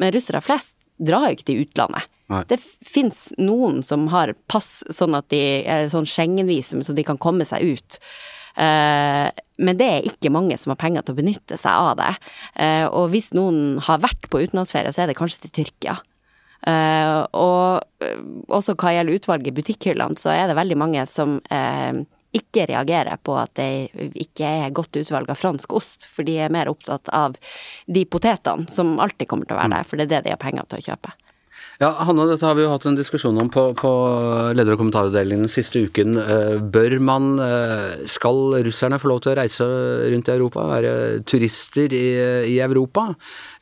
[0.00, 2.10] Men russere flest drar jo ikke til utlandet.
[2.30, 2.44] Nei.
[2.50, 7.18] Det fins noen som har pass sånn at de er sånn Schengen-visum, så de kan
[7.18, 7.98] komme seg ut.
[8.56, 9.28] Eh,
[9.60, 12.12] men det er ikke mange som har penger til å benytte seg av det.
[12.60, 16.00] Eh, og hvis noen har vært på utenlandsferie, så er det kanskje til Tyrkia.
[16.60, 21.38] Uh, og også hva gjelder utvalget i butikkhyllene, så er det veldig mange som
[22.36, 23.88] ikke reagerer på at det
[24.20, 27.38] ikke er godt utvalg av fransk ost, for de er mer opptatt av
[27.88, 30.42] de potetene som alltid kommer til å være der, for det er det de har
[30.42, 31.16] penger til å kjøpe.
[31.80, 33.90] Ja, Hanne, dette har vi jo hatt en diskusjon om på, på
[34.52, 36.18] leder- og kommentaravdelingen den siste uken.
[36.20, 39.68] Eh, bør man, eh, skal russerne få lov til å reise
[40.12, 40.92] rundt i Europa, være
[41.24, 42.02] turister i,
[42.52, 43.06] i Europa?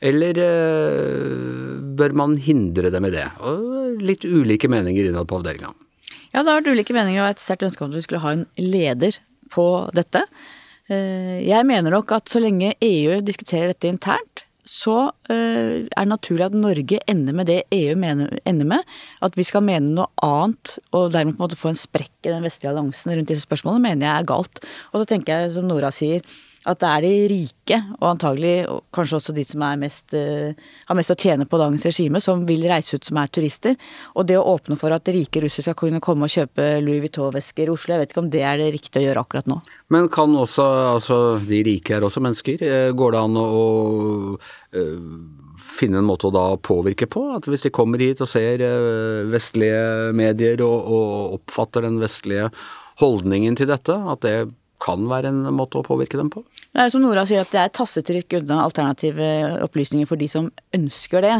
[0.03, 3.23] Eller eh, bør man hindre dem i det?
[3.39, 5.71] Og litt ulike meninger innad på avdelinga.
[6.33, 8.35] Ja, det har vært ulike meninger og et sterkt ønske om at vi skulle ha
[8.35, 9.15] en leder
[9.55, 10.25] på dette.
[10.89, 16.45] Jeg mener nok at så lenge EU diskuterer dette internt, så uh, er det naturlig
[16.45, 18.97] at Norge ender med det EU mener, ender med.
[19.25, 22.33] At vi skal mene noe annet og dermed på en måte få en sprekk i
[22.33, 24.61] den vestlige alliansen rundt disse spørsmålene, mener jeg er galt.
[24.91, 26.21] Og så tenker jeg, som Nora sier,
[26.67, 28.53] at det er de rike, og antagelig
[28.95, 30.51] kanskje også de som mest, uh,
[30.89, 33.77] har mest å tjene på dagens regime, som vil reise ut som er turister.
[34.19, 37.69] Og det å åpne for at rike russere skal kunne komme og kjøpe Louis Vuitton-vesker
[37.69, 39.59] i Oslo, jeg vet ikke om det er det riktige å gjøre akkurat nå.
[39.95, 40.67] Men kan også,
[40.97, 43.65] altså de rike er også mennesker, eh, går det an å, å
[44.75, 47.23] uh, finne en måte å da påvirke på?
[47.39, 48.61] At hvis de kommer hit og ser
[49.31, 52.49] vestlige medier og, og oppfatter den vestlige
[52.99, 54.37] holdningen til dette, at det
[54.81, 56.43] kan være en måte å påvirke dem på?
[56.69, 59.27] Det er som Nora sier, at det er tassetrykk unna alternative
[59.65, 61.35] opplysninger for de som ønsker det.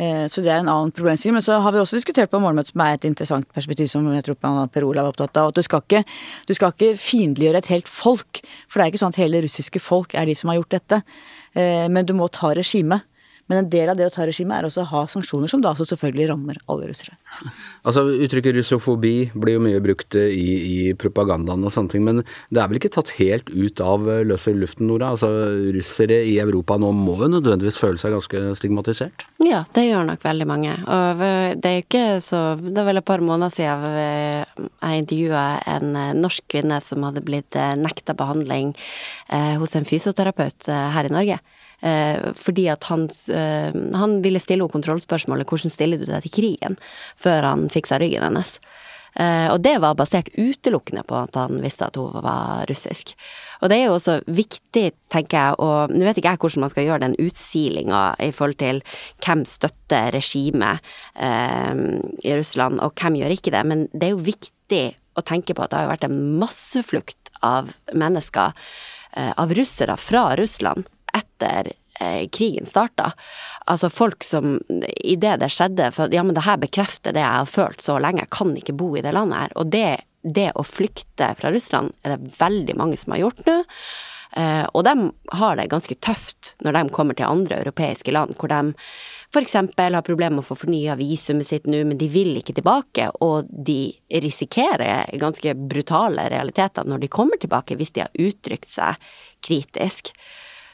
[0.00, 1.36] Eh, så det er en annen problemstilling.
[1.36, 4.24] Men så har vi også diskutert på morgenmøtet som er et interessant perspektiv som jeg
[4.24, 4.38] tror
[4.72, 5.50] Per Olav er opptatt av.
[5.52, 6.04] At du skal ikke,
[6.48, 8.40] du ikke fiendtliggjøre et helt folk.
[8.68, 11.02] For det er ikke sånn at hele russiske folk er de som har gjort dette.
[11.52, 13.04] Eh, men du må ta regimet.
[13.50, 15.72] Men en del av det å ta regimet er også å ha sanksjoner, som da
[15.74, 17.18] også selvfølgelig rammer alle russere.
[17.80, 22.18] Altså Uttrykket russofobi blir jo mye brukt i, i, propagandaen og sånne ting, men
[22.52, 25.14] det er vel ikke tatt helt ut av løse luften, Nora?
[25.14, 25.30] Altså
[25.72, 29.24] Russere i Europa nå må jo nødvendigvis føle seg ganske stigmatisert?
[29.40, 30.74] Ja, det gjør nok veldig mange.
[30.84, 31.24] Og
[31.56, 36.44] det er ikke så Det er vel et par måneder siden jeg intervjua en norsk
[36.52, 38.74] kvinne som hadde blitt nekta behandling
[39.32, 41.40] eh, hos en fysioterapeut eh, her i Norge.
[41.80, 46.36] Eh, fordi at han, eh, han ville stille henne kontrollspørsmålet 'hvordan stiller du deg til
[46.36, 46.78] krigen?'
[47.16, 48.58] før han fiksa ryggen hennes.
[49.18, 53.14] Eh, og det var basert utelukkende på at han visste at hun var russisk.
[53.60, 56.72] Og det er jo også viktig, tenker jeg, og nå vet ikke jeg hvordan man
[56.72, 58.80] skal gjøre den utsilinga i forhold til
[59.24, 61.74] hvem støtter regimet eh,
[62.24, 64.84] i Russland, og hvem gjør ikke det, men det er jo viktig
[65.18, 68.54] å tenke på at det har vært en masseflukt av mennesker,
[69.18, 73.12] eh, av russere fra Russland, etter eh, krigen starta.
[73.70, 74.58] Altså folk som
[75.04, 78.24] idet det skjedde For ja, men det her bekrefter det jeg har følt så lenge,
[78.24, 79.58] jeg kan ikke bo i det landet her.
[79.60, 79.88] Og det,
[80.22, 83.60] det å flykte fra Russland er det veldig mange som har gjort nå.
[84.36, 88.52] Eh, og de har det ganske tøft når de kommer til andre europeiske land, hvor
[88.52, 88.74] de
[89.30, 89.54] f.eks.
[89.54, 93.50] har problemer med å få fornya visumet sitt nå, men de vil ikke tilbake, og
[93.50, 93.92] de
[94.22, 99.10] risikerer ganske brutale realiteter når de kommer tilbake, hvis de har uttrykt seg
[99.46, 100.14] kritisk.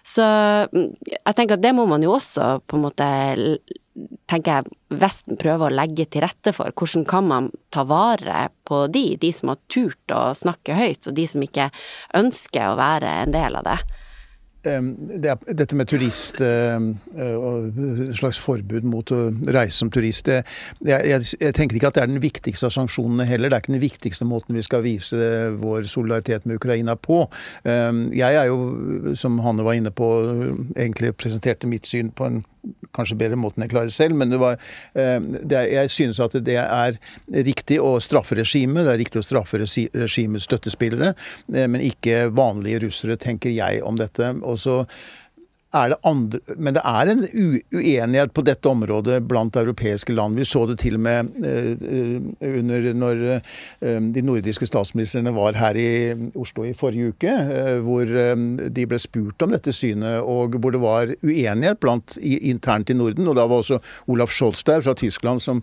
[0.07, 0.25] Så
[0.71, 3.11] mm, jeg tenker at det må man jo også på en måte
[4.31, 6.71] tenker jeg Vesten prøver å legge til rette for.
[6.79, 11.17] Hvordan kan man ta vare på de, de som har turt å snakke høyt, og
[11.17, 11.71] de som ikke
[12.15, 13.79] ønsker å være en del av det?
[14.65, 16.87] Det er, dette med turist eh,
[17.37, 17.77] og
[18.19, 19.21] slags forbud mot å
[19.55, 20.43] reise som turist jeg,
[20.83, 23.53] jeg, jeg, tenker ikke at det er den viktigste av sanksjonene heller.
[23.53, 27.23] Det er ikke den viktigste måten vi skal vise vår solidaritet med Ukraina på.
[27.65, 30.09] Jeg er jo, som Hanne var inne på,
[30.75, 32.43] egentlig presenterte mitt syn på en
[32.97, 34.59] kanskje bedre måten jeg klarer selv, men var,
[34.95, 36.99] eh, jeg synes at det er
[37.47, 38.87] riktig å straffe regimet.
[38.87, 41.15] Det er riktig å straffe regimets støttespillere,
[41.55, 44.35] eh, men ikke vanlige russere, tenker jeg om dette.
[44.43, 44.85] Og så
[45.77, 50.39] er det andre Men det er en uenighet på dette området blant europeiske land.
[50.39, 55.79] Vi så det til og med uh, under når uh, de nordiske statsministrene var her
[55.81, 55.89] i
[56.37, 57.33] Oslo i forrige uke,
[57.85, 58.09] hvor
[58.77, 63.29] de ble spurt om dette synet, og hvor det var uenighet blant, internt i Norden.
[63.29, 63.81] Og da var også
[64.13, 65.63] Olaf Scholz der fra Tyskland som,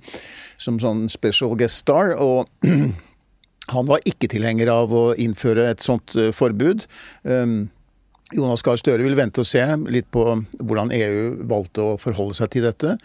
[0.58, 2.16] som sånn special guest star.
[2.18, 2.48] og
[3.76, 6.86] han var ikke tilhenger av å innføre et sånt forbud.
[7.24, 7.70] Um,
[8.32, 10.24] Jonas Gahr Støre vil vente og se litt på
[10.64, 12.96] hvordan EU valgte å forholde seg til dette.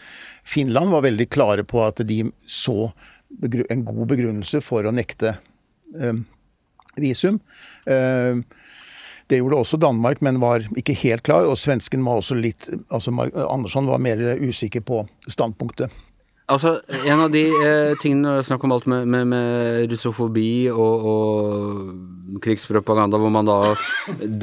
[0.46, 2.90] Finland var veldig klare på at de så
[3.68, 5.34] en god begrunnelse for å nekte
[5.98, 6.20] eh,
[6.96, 7.40] visum.
[7.90, 8.40] Eh,
[9.28, 11.44] det gjorde også Danmark, men var ikke helt klar.
[11.44, 15.92] Og svensken var også litt altså Andersson var mer usikker på standpunktet.
[16.48, 21.90] Altså, En av de eh, tingene Snakk om alt med, med, med russofobi og, og,
[22.44, 23.56] krigspropaganda, hvor man da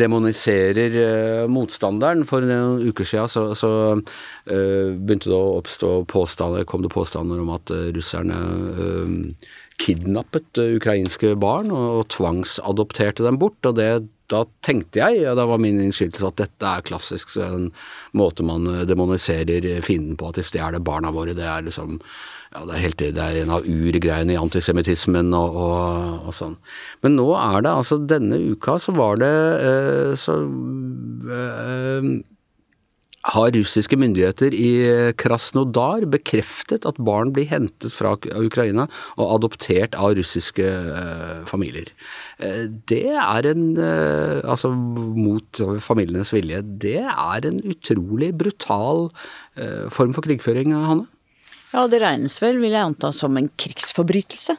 [0.02, 2.24] demoniserer eh, motstanderen.
[2.28, 7.42] For noen uker siden så, så eh, begynte det å oppstå påstander, kom det påstander
[7.44, 8.40] om at uh, russerne
[8.76, 13.62] uh, kidnappet uh, ukrainske barn og, og tvangsadopterte dem bort.
[13.70, 13.92] og det
[14.32, 17.68] da tenkte jeg, og da var min innskytelse, at dette er klassisk så en
[18.18, 21.36] måte man eh, demoniserer fienden på, at de stjeler barna våre.
[21.38, 22.00] Det er liksom
[22.56, 26.56] ja, det er, helt, det er en av urgreiene i antisemittismen og, og, og, sånn.
[27.04, 29.34] Men nå er det altså Denne uka så var det
[29.66, 30.38] eh, så
[31.36, 32.08] eh,
[33.26, 34.72] har russiske myndigheter i
[35.18, 41.90] Krasnodar bekreftet at barn blir hentet fra Ukraina og adoptert av russiske eh, familier.
[42.38, 46.62] Eh, det er en eh, Altså mot familienes vilje.
[46.62, 49.10] Det er en utrolig brutal
[49.96, 51.08] form for krigføring, Hanne?
[51.76, 54.54] Ja, det regnes vel, vil jeg anta, som en krigsforbrytelse.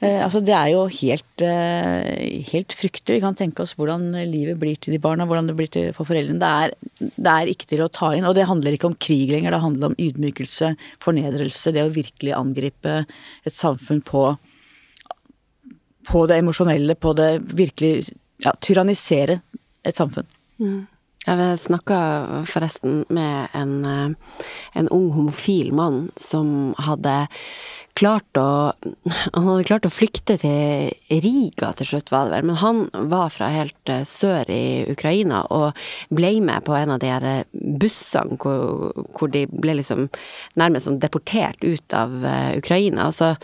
[0.00, 3.18] Eh, altså Det er jo helt, eh, helt fryktelig.
[3.18, 6.04] Vi kan tenke oss hvordan livet blir til de barna, hvordan det blir til, for
[6.04, 6.40] foreldrene.
[6.42, 6.74] Det er,
[7.14, 8.26] det er ikke til å ta inn.
[8.26, 11.72] Og det handler ikke om krig lenger, det handler om ydmykelse, fornedrelse.
[11.72, 13.06] Det å virkelig angripe
[13.46, 14.26] et samfunn på,
[16.10, 18.10] på det emosjonelle, på det virkelig
[18.42, 19.42] ja, tyrannisere
[19.86, 20.26] et samfunn.
[20.58, 20.86] Mm.
[21.26, 21.98] Jeg snakka
[22.46, 24.38] forresten med en, eh,
[24.78, 27.26] en, ung homofil mann som hadde
[27.98, 28.72] klart å
[29.34, 33.32] Han hadde klart å flykte til Riga til slutt, var det vel, men han var
[33.34, 35.74] fra helt eh, sør i Ukraina og
[36.14, 40.06] ble med på en av de her eh, bussene hvor, hvor de ble liksom
[40.54, 42.14] nærmest sånn deportert ut av
[42.56, 43.10] Ukraina.
[43.10, 43.34] altså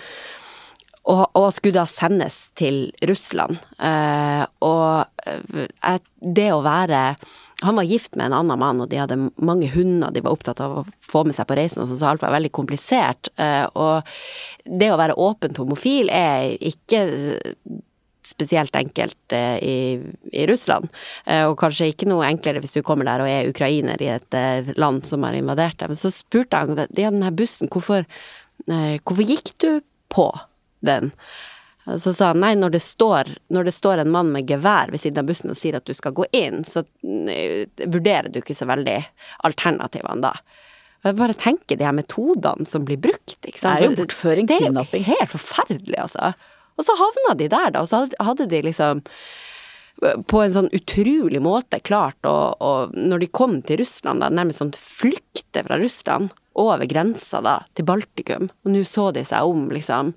[1.04, 3.58] og, og, skulle da sendes til Russland.
[4.64, 5.04] Og
[6.24, 7.02] det å være
[7.64, 10.60] han var gift med en annen mann, og de hadde mange hunder de var opptatt
[10.60, 13.30] av å få med seg på reisen, og så alt var veldig komplisert.
[13.40, 14.04] Eh, og
[14.64, 17.04] det å være åpent homofil er ikke
[18.24, 19.78] spesielt enkelt eh, i,
[20.32, 20.88] i, Russland.
[21.24, 24.38] Eh, og kanskje ikke noe enklere hvis du kommer der og er ukrainer i et
[24.80, 25.92] land som har invadert deg.
[25.92, 28.06] Men så spurte han ja, den her bussen, hvorfor,
[28.66, 29.70] hvorfor gikk du
[30.12, 30.30] på
[30.84, 31.12] den?
[31.84, 35.02] Så sa han nei, når det, står, når det står en mann med gevær ved
[35.02, 38.56] siden av bussen og sier at du skal gå inn, så eh, vurderer du ikke
[38.56, 38.96] så veldig
[39.44, 40.32] alternativene da.
[41.04, 43.82] Jeg bare tenker de her metodene som blir brukt, ikke sant.
[43.82, 45.04] Det er jo bortføring, kidnapping.
[45.04, 46.32] Det er helt forferdelig, altså.
[46.80, 49.04] Og så havna de der, da, og så hadde de liksom
[50.00, 54.72] på en sånn utrolig måte klart å Når de kom til Russland, da, nærmest sånn
[54.74, 60.12] flykte fra Russland over grensa da, til Baltikum, og nå så de seg om, liksom,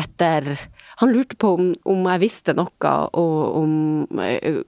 [0.00, 0.54] etter
[1.00, 3.72] han lurte på om, om jeg visste noe og om
[4.20, 4.60] uh,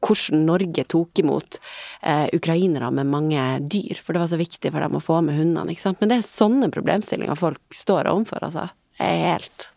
[0.00, 1.58] hvordan Norge tok imot
[2.00, 5.38] eh, ukrainere med mange dyr, for det var så viktig for dem å få med
[5.38, 6.00] hundene, ikke sant.
[6.00, 8.70] Men det er sånne problemstillinger folk står overfor, altså.
[8.96, 9.70] Det er helt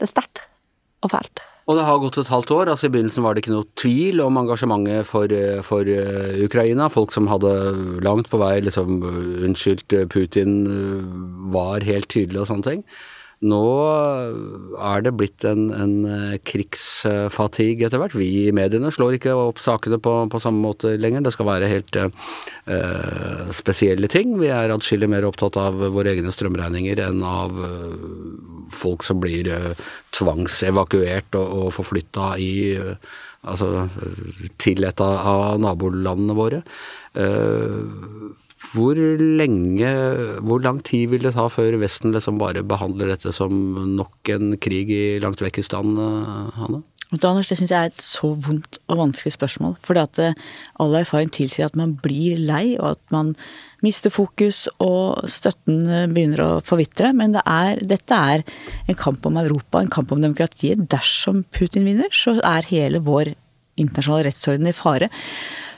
[0.00, 0.46] Det er sterkt
[1.04, 1.42] og fælt.
[1.70, 2.68] Og det har gått et halvt år.
[2.72, 5.30] altså I begynnelsen var det ikke noe tvil om engasjementet for,
[5.62, 6.88] for uh, Ukraina.
[6.90, 7.52] Folk som hadde
[8.02, 9.04] langt på vei liksom
[9.46, 10.56] unnskyldt Putin,
[11.54, 12.86] var helt tydelige og sånne ting.
[13.42, 13.62] Nå
[14.78, 15.94] er det blitt en, en
[16.46, 18.14] krigsfatigue etter hvert.
[18.14, 21.24] Vi i mediene slår ikke opp sakene på, på samme måte lenger.
[21.26, 24.36] Det skal være helt uh, spesielle ting.
[24.38, 27.58] Vi er atskillig mer opptatt av våre egne strømregninger enn av
[28.72, 29.50] folk som blir
[30.14, 32.52] tvangsevakuert og, og forflytta i
[33.42, 33.88] altså,
[34.62, 36.62] til et av nabolandene våre.
[38.70, 39.90] Hvor lenge,
[40.46, 43.52] hvor lang tid vil det ta før Vesten liksom bare behandler dette som
[43.98, 45.98] nok en krig i langt vekk i stand,
[46.56, 46.84] Hanne?
[47.12, 49.74] Anders, det syns jeg er et så vondt og vanskelig spørsmål.
[49.84, 50.16] For at
[50.80, 53.34] all erfaring tilsier at man blir lei, og at man
[53.84, 57.10] mister fokus, og støtten begynner å forvitre.
[57.12, 58.46] Men det er, dette er
[58.88, 60.86] en kamp om Europa, en kamp om demokratiet.
[60.88, 63.34] Dersom Putin vinner, så er hele vår
[63.76, 65.12] internasjonale rettsorden i fare.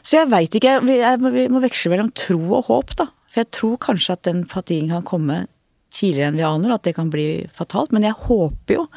[0.04, 0.78] Så jeg veit ikke.
[0.84, 3.08] Vi må veksle mellom tro og håp, da.
[3.32, 5.44] For jeg tror kanskje at den partien kan komme
[5.94, 7.94] tidligere enn vi aner, at det kan bli fatalt.
[7.94, 8.88] Men jeg håper jo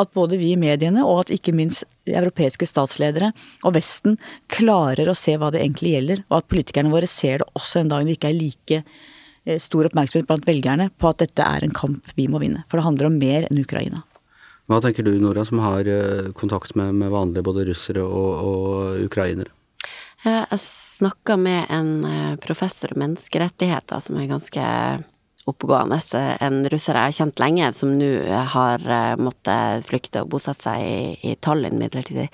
[0.00, 3.30] at både vi i mediene og at ikke minst europeiske statsledere
[3.64, 4.16] og Vesten
[4.52, 7.92] klarer å se hva det egentlig gjelder, og at politikerne våre ser det også en
[7.92, 11.76] dag det ikke er like eh, stor oppmerksomhet blant velgerne på at dette er en
[11.76, 12.64] kamp vi må vinne.
[12.68, 14.02] For det handler om mer enn Ukraina.
[14.70, 19.04] Hva tenker du, Nora, som har eh, kontakt med, med vanlige både russere og, og
[19.06, 19.52] ukrainere?
[20.24, 24.68] Jeg snakka med en eh, professor i menneskerettigheter som er ganske
[25.44, 25.98] oppegående,
[26.40, 28.08] en russer jeg har kjent lenge, som nå
[28.54, 32.30] har eh, måttet flykte og bosette seg i, Tallinn midlertidig.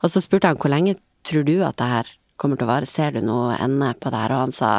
[0.00, 0.96] Og så spurte han hvor lenge
[1.28, 4.22] tror du at det her kommer til å vare, ser du noe ende på det
[4.22, 4.32] her?
[4.32, 4.72] Og han sa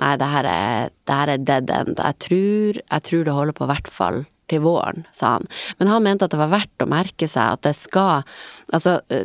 [0.00, 2.00] nei, det her er, det her er dead end.
[2.00, 5.46] Jeg tror, jeg tror det holder på hvert fall til våren, sa han.
[5.78, 8.24] Men han mente at det var verdt å merke seg at det skal
[8.68, 9.24] Altså, eh,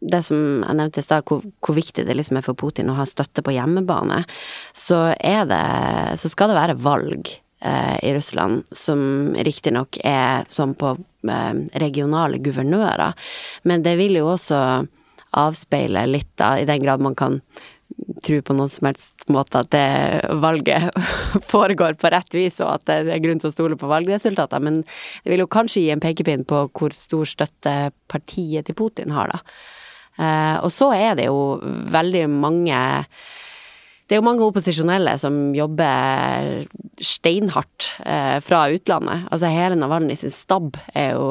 [0.00, 2.96] det som jeg nevnte i stad, hvor, hvor, viktig det liksom er for Putin å
[2.96, 4.22] ha støtte på hjemmebane,
[4.72, 5.64] så er det
[6.20, 7.28] Så skal det være valg
[7.60, 13.12] eh, i Russland, som riktignok er som på eh, regionale guvernører,
[13.68, 14.62] men det vil jo også
[15.36, 17.40] avspeile litt, da, i den grad man kan
[18.24, 20.90] tro på noen som helst måte at det valget
[21.52, 24.82] foregår på rett vis, og at det er grunn til å stole på valgresultater, men
[24.84, 27.76] det vil jo kanskje gi en pekepinn på hvor stor støtte
[28.10, 29.42] partiet til Putin har, da.
[30.20, 31.60] Eh, og så er det jo
[31.92, 32.80] veldig mange
[34.10, 36.64] det er jo mange opposisjonelle som jobber
[36.98, 39.28] steinhardt eh, fra utlandet.
[39.30, 41.28] Altså hele Navalny sin stab er jo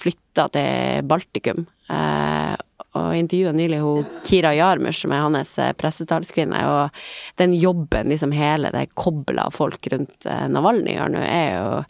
[0.00, 1.66] flytta til Baltikum.
[1.92, 2.54] Eh,
[2.96, 7.02] og intervjua nylig hun Kira Jarmusch, som er hans eh, pressetalskvinne, og
[7.40, 11.82] den jobben liksom hele det koblet av folk rundt eh, Navalny gjør nå, er jo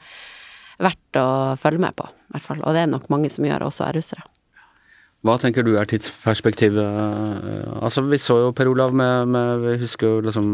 [0.82, 1.28] verdt å
[1.60, 2.64] følge med på, i hvert fall.
[2.64, 4.26] Og det er nok mange som gjør, også er russere.
[5.26, 6.78] Hva tenker du er tidsperspektivet?
[7.82, 10.46] Altså, vi så jo Per Olav med, med Vi husker jo liksom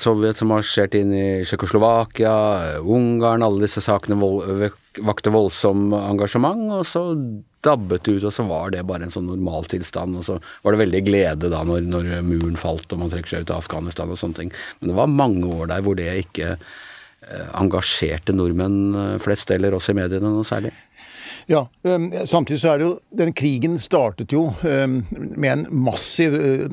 [0.00, 2.34] Sovjet som marsjerte inn i Tsjekkoslovakia,
[2.80, 4.16] Ungarn, alle disse sakene
[5.04, 7.02] vakte voldsom engasjement, og så
[7.64, 10.18] dabbet ut, og så var det bare en sånn normaltilstand.
[10.20, 13.46] Og så var det veldig glede da når, når, muren falt og man trekker seg
[13.46, 14.52] ut av Afghanistan og sånne ting.
[14.80, 19.76] Men det var mange år der hvor det ikke eh, engasjerte nordmenn eh, flest, eller
[19.76, 20.74] oss i mediene noe særlig.
[21.46, 24.94] Ja, um, samtidig så er det jo Den krigen startet jo um,
[25.36, 26.64] med en massiv uh,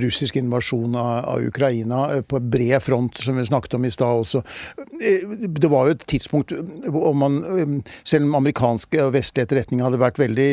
[0.00, 4.42] russisk invasjon av, Ukraina uh, på bred front, som vi snakket om i stad også.
[4.78, 6.54] Uh, det var jo et tidspunkt
[6.88, 10.50] hvor man, um, selv om amerikanske og vestlige etterretninger hadde vært veldig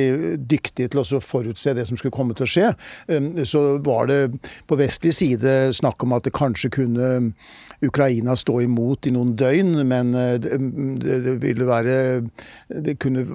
[0.50, 2.70] dyktige til å forutse det som skulle komme til å skje,
[3.48, 4.20] så var det
[4.68, 7.10] på vestlig side snakk om at det kanskje kunne
[7.84, 10.14] Ukraina stå imot i noen døgn, men
[11.04, 11.96] det ville være
[12.84, 13.26] Det kunne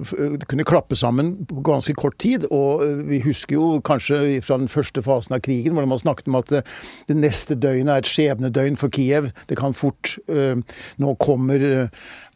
[0.49, 2.47] kunne klappe sammen på ganske kort tid.
[2.51, 6.31] Og eh, vi husker jo kanskje fra den første fasen av krigen, hvor man snakket
[6.31, 6.63] om at det,
[7.09, 9.31] det neste døgnet er et skjebnedøgn for Kiev.
[9.49, 11.61] Det kan fort Nå kommer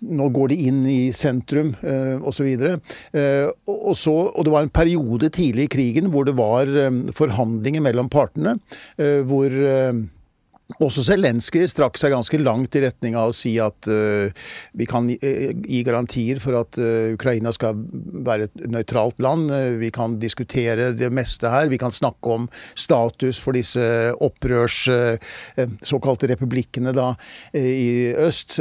[0.03, 2.49] nå går de inn i sentrum uh, osv.
[3.71, 7.83] Og, så, og det var en periode tidlig i krigen hvor det var um, forhandlinger
[7.85, 8.57] mellom partene.
[8.99, 9.53] Uh, hvor
[10.81, 14.31] også Zelenskyj strakk seg ganske langt i retning av å si at uh,
[14.77, 17.78] vi kan gi, uh, gi, garantier for at uh, Ukraina skal
[18.26, 19.51] være et nøytralt land.
[19.80, 21.69] vi kan diskutere det meste her.
[21.71, 23.84] Vi kan snakke om status for disse
[24.24, 24.84] opprørs
[25.86, 27.13] såkalte republikkene da,
[27.53, 28.57] i øst.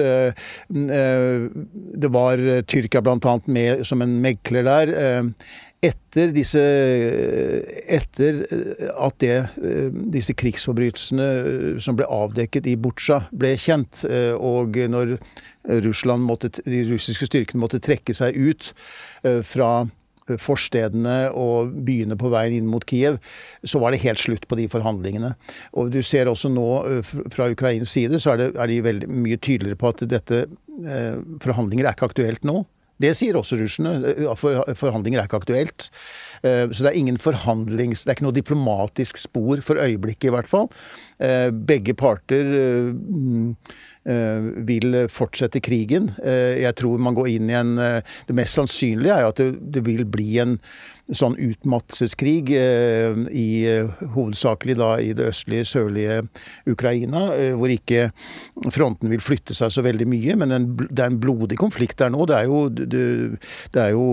[0.68, 3.36] det var Tyrkia bl.a.
[3.46, 4.94] med som en megler der.
[5.82, 6.60] Etter disse
[7.92, 8.42] Etter
[9.02, 9.36] at det,
[10.14, 14.04] disse krigsforbrytelsene som ble avdekket i Butsja, ble kjent,
[14.38, 15.16] og når
[15.84, 18.70] Russland måtte, de russiske styrkene måtte trekke seg ut
[19.46, 19.72] fra
[20.40, 23.18] forstedene og byene på veien inn mot Kiev,
[23.64, 25.32] så var det helt slutt på de forhandlingene.
[25.78, 26.68] Og du ser også nå
[27.32, 31.18] fra Ukrains side, så er, det, er de veldig mye tydeligere på at dette eh,
[31.42, 32.62] forhandlinger er ikke aktuelt nå.
[33.02, 34.14] Det sier også russerne.
[34.78, 35.88] Forhandlinger er ikke aktuelt.
[36.46, 38.04] Eh, så det er ingen forhandlings...
[38.04, 40.70] Det er ikke noe diplomatisk spor for øyeblikket, i hvert fall.
[41.22, 46.08] Eh, begge parter eh, vil fortsette krigen.
[46.18, 49.42] Jeg tror man går inn i en Det mest sannsynlige er jo at
[49.76, 50.56] det vil bli en
[51.12, 53.46] sånn utmattelseskrig i
[54.16, 56.18] hovedsakelig da i det østlige, sørlige
[56.72, 58.08] Ukraina, hvor ikke
[58.74, 60.38] fronten vil flytte seg så veldig mye.
[60.40, 62.26] Men det er en blodig konflikt der nå.
[62.26, 64.06] Det er jo, det er jo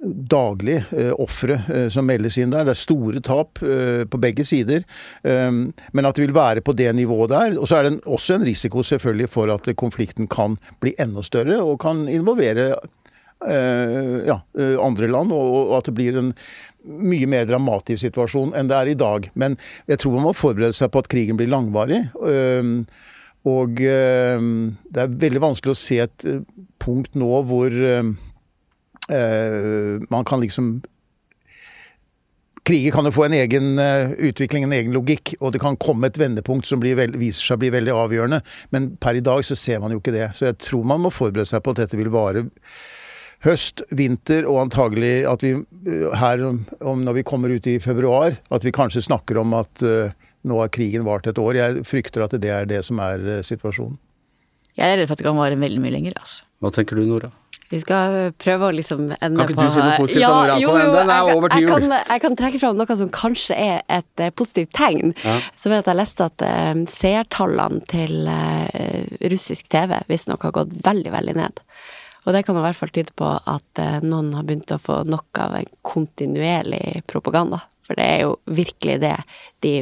[0.00, 2.64] daglig eh, ofre eh, som meldes inn der.
[2.64, 4.84] Det er store tap eh, på begge sider.
[5.22, 7.58] Eh, men at det vil være på det nivået der.
[7.60, 11.24] Og så er det en, også en risiko selvfølgelig for at konflikten kan bli enda
[11.26, 16.34] større og kan involvere eh, ja, eh, andre land, og, og, at det blir en
[16.80, 19.28] mye mer dramatisk situasjon enn det er i dag.
[19.36, 19.58] Men
[19.90, 22.06] jeg tror man må forberede seg på at krigen blir langvarig.
[23.50, 26.24] og det er veldig vanskelig å se et
[26.80, 28.39] punkt nå hvor Eh,
[29.10, 30.80] man kan liksom
[32.70, 36.10] Kriger kan jo få en egen uh, utvikling, en egen logikk, og det kan komme
[36.10, 38.40] et vendepunkt som veld, viser seg å bli veldig avgjørende.
[38.74, 40.28] Men per i dag så ser man jo ikke det.
[40.36, 42.44] Så jeg tror man må forberede seg på at dette vil vare
[43.46, 46.60] høst, vinter, og antagelig at vi uh, her om,
[47.06, 50.12] når vi kommer ut i februar, at vi kanskje snakker om at uh,
[50.44, 51.56] nå har krigen vart et år.
[51.56, 53.96] Jeg frykter at det er det som er situasjonen.
[54.76, 56.20] Jeg er redd for at det kan vare veldig mye lenger.
[56.20, 56.44] Altså.
[56.60, 57.32] Hva tenker du, Nora?
[57.70, 60.40] Vi skal prøve å liksom ende på Kan ikke du si noe positivt ja, om
[60.48, 60.58] Iran?
[60.58, 63.12] jo, jo, Den er jeg, over til jeg, kan, jeg kan trekke fram noe som
[63.14, 65.14] kanskje er et uh, positivt tegn.
[65.22, 65.36] Ja.
[65.54, 70.74] Som er at jeg leste at uh, seertallene til uh, russisk TV visstnok har gått
[70.82, 71.62] veldig, veldig ned.
[72.26, 75.38] Og det kan i hvert fall tyde på at noen har begynt å få nok
[75.40, 77.62] av en kontinuerlig propaganda.
[77.86, 79.14] For det er jo virkelig det
[79.64, 79.72] de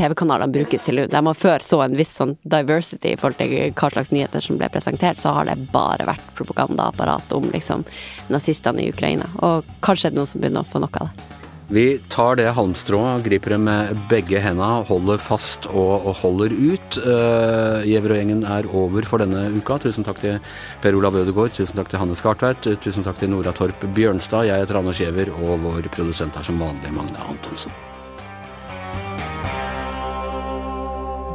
[0.00, 1.04] TV-kanalene brukes til.
[1.10, 4.60] De har før så en viss sånn diversity i forhold til hva slags nyheter som
[4.60, 7.84] ble presentert, så har det bare vært propagandaapparat om liksom
[8.32, 9.28] nazistene i Ukraina.
[9.44, 11.28] Og kanskje er det noen som begynner å få nok av det.
[11.70, 16.96] Vi tar det halmstrået, griper det med begge henda, holder fast og, holder ut.
[17.04, 19.76] Uh, Gjever-gjengen er over for denne uka.
[19.84, 20.40] Tusen takk til
[20.82, 24.48] Per Olav Ødegaard, tusen takk til Hanne Skartveit, tusen takk til Nora Torp Bjørnstad.
[24.50, 27.70] Jeg heter Anders Giæver, og vår produsent er som vanlig Magne Antonsen.